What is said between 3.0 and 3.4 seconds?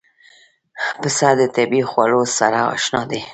دی.